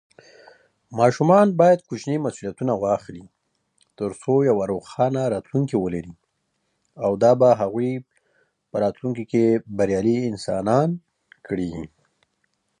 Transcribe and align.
ماشوم 0.99 1.29
باید 1.59 1.79
کوچني 1.87 2.15
مسوولیتونه 2.25 2.73
واخلي. 2.77 3.25